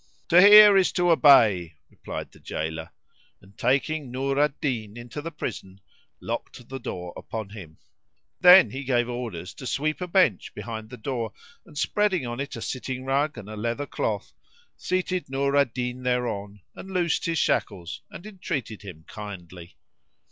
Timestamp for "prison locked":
5.29-6.67